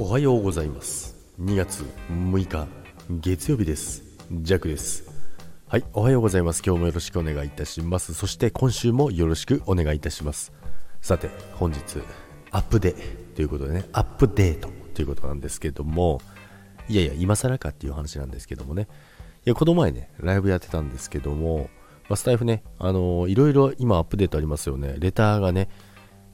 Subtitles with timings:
[0.00, 1.16] おはようございます。
[1.40, 2.68] 2月6日
[3.10, 4.04] 月曜日です。
[4.30, 5.10] ジャックです。
[5.66, 6.62] はいおはようございます。
[6.64, 8.14] 今日もよろしくお願いいたします。
[8.14, 10.52] そして今週もよろしくお願いいたします。
[11.00, 11.80] さて本日
[12.52, 16.20] アップデーということでねアップデートということなんですけども
[16.88, 18.86] いやいや今更かっていう話なんですけどもね。
[19.46, 21.70] いやこの前ねライブやってたんですけども、
[22.08, 24.94] ま、スタイフねあのー、いろいろ今アップデートありますよね。
[25.00, 25.68] レターがね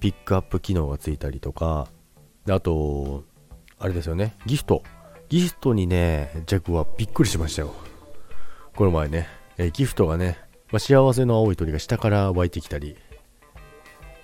[0.00, 1.88] ピックアップ機能がついたりとか
[2.44, 3.24] であと
[3.78, 4.82] あれですよね、ギフト。
[5.28, 7.74] ギフトにね、ジャックはびっくりしましたよ。
[8.76, 9.28] この前ね、
[9.58, 10.38] えギフトがね、
[10.72, 12.96] まあ、幸せの青い鳥が下から湧いてきたり、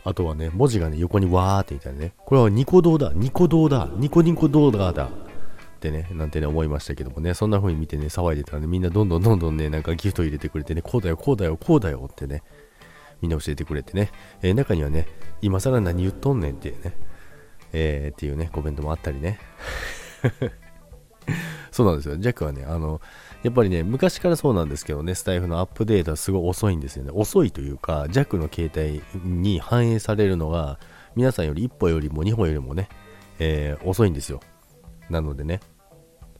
[0.04, 5.08] あとはね、文字がね、横にわーっていたりね、これはニコ動だ、ニコ動だ、ニコニコ動画だ、っ
[5.80, 12.42] てね、なんてね、思いましたけどもね、そんな風に見てね、騒いでたらね、みんなどんどんどんどんね、なんかギフト入れてくれてね、こうだよ、こうだよ、こうだよってね、
[13.22, 14.10] みんな教えてくれてね、
[14.42, 15.06] えー、中にはね、
[15.40, 16.94] 今更何言っとんねんってね、
[17.72, 19.38] えー、っていうね、コメントもあったりね。
[21.70, 22.16] そうなんですよ。
[22.16, 23.00] ジャックはね、あの、
[23.42, 27.10] やっぱりね、昔からそうなんですけどね、スタイフのアップデートはすごい遅いんですよね。
[27.14, 30.78] 遅いというか、ジャックの携帯に反映されるのが、
[31.16, 32.88] 皆さんより1歩よりも2歩よりもね、
[33.38, 34.40] えー、遅いんですよ。
[35.08, 35.60] なのでね、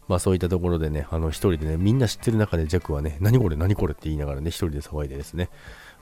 [0.09, 5.49] まあそういったところでね、あの一人でね、みんな知ってる中でジャックはね、何これ何これって言いながらね、一人で騒いでですね、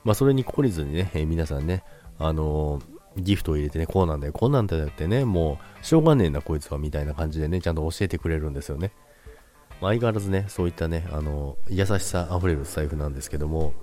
[0.03, 1.83] まあそれに懲りずにね、えー、皆さんね、
[2.17, 8.91] あのーギフトを入れてね、こうなんだよ、こうなんだよってね、もう、しょうがねえな、こいつは、みたいな感じでね、ちゃんと教えてくれるんですよね。
[9.81, 13.73] まあ、相変わらずね、そういったね、あの、優しさあふれる財布なんですけども、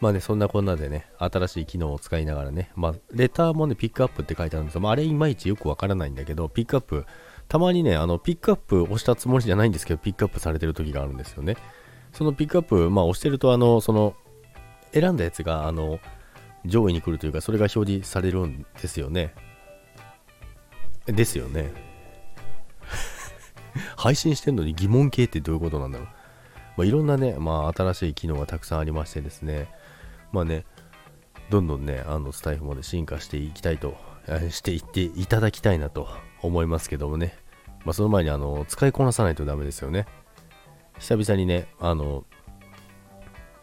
[0.00, 4.80] まあね、そんなこんなでね、新しい機能を使いながらね、まあ、レターもね、ピックアップって書いてあるんですよ。
[4.82, 7.06] まあ、あれいまいちよくわからないんだけど、ピックアップ、
[7.48, 11.56] たまにね、あの、ピックアップ押したつもりじゃないんですけど、ピックアップされてる時があるんですよね。
[12.12, 14.14] そのピックアップ、まあ、押してると、あの、その、
[14.92, 15.98] 選んだやつが、あの、
[16.66, 19.34] 上位に来るというか、それが表示されるんですよね。
[21.06, 21.72] ですよね。
[23.96, 26.08] 配信してんのに疑問形ってどういうことなんだろう。
[26.76, 29.68] まあ、いろんなね、まあ、新しい機能がたくさんありましてですね、
[30.32, 30.64] まあね、
[31.50, 33.96] どんどんね、あのスタイフまで進化していきたいと、
[34.50, 36.08] していっていただきたいなと
[36.42, 37.38] 思いますけどもね、
[37.84, 40.06] まあ、その前にあの使いこなさないとダメですよね。
[40.98, 42.24] 久々にね、あの、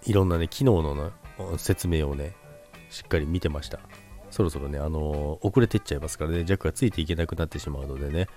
[0.05, 1.11] いろんなね、機能の、
[1.57, 2.35] 説明をね、
[2.93, 3.79] しっかり見てました。
[4.29, 8.27] そろそろね、あのー、遅れてっちゃいますからね、ジャックがついていけなくなってしまうのでね、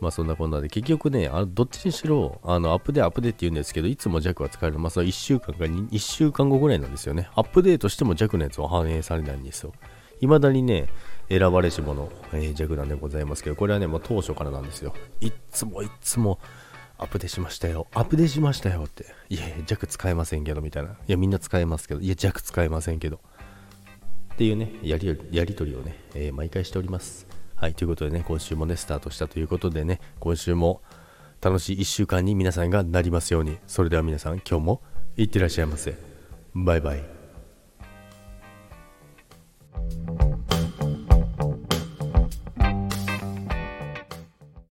[0.00, 7.28] まあそんなこんなで、結局ね、あのどっちにしろ、あのアップデアップデって言うんですけど、いつもジャックが使えるまあその1週間か1週間後ぐらいなんですよね。
[7.34, 9.72] アップデートしてもジャックのやつは反映されないんですよ。
[10.20, 10.88] 未だにね、
[11.28, 14.94] 選ばれし者、えー、ジャックなんでございますけど、これはね、もう当初からなんですよ。
[15.20, 16.38] いっつもいっつも、
[16.96, 17.88] アップデしましたよ。
[17.92, 19.06] アップデしましたよって。
[19.28, 20.90] いやいや、ジャック使えませんけど、みたいな。
[20.90, 23.20] いや、みんな使えますけど、いや、ジャック使えませんけど。
[24.34, 27.26] っていうね、やりやり取りをね、えー、毎回しております。
[27.54, 30.82] はい、ということでね、今週もね、スタートしたということでね、今週も
[31.40, 33.58] 楽しい1週間に皆さんがなりますように。
[33.68, 34.82] それでは皆さん、今日も
[35.16, 35.96] いってらっしゃいませ。
[36.52, 37.13] バイバイ。